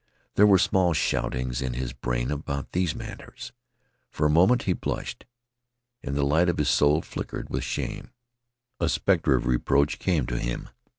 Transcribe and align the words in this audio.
There 0.33 0.47
were 0.47 0.57
small 0.57 0.93
shoutings 0.93 1.61
in 1.61 1.73
his 1.75 1.93
brain 1.93 2.31
about 2.31 2.71
these 2.71 2.95
matters. 2.95 3.51
For 4.09 4.25
a 4.25 4.31
moment 4.31 4.63
he 4.63 4.73
blushed, 4.73 5.27
and 6.01 6.15
the 6.15 6.25
light 6.25 6.49
of 6.49 6.57
his 6.57 6.69
soul 6.69 7.03
flickered 7.03 7.51
with 7.51 7.63
shame. 7.63 8.09
A 8.79 8.89
specter 8.89 9.35
of 9.35 9.45
reproach 9.45 9.99
came 9.99 10.25
to 10.25 10.39
him. 10.39 10.69